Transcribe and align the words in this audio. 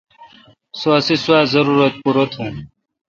سو 0.79 0.89
اسی 0.97 1.15
سوا 1.23 1.39
زارورت 1.51 1.93
پورہ 2.01 2.25
تھو۔ 2.31 2.45